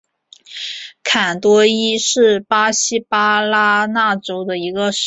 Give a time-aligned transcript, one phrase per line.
[1.03, 4.99] 坎多伊是巴西巴拉那州的一个市镇。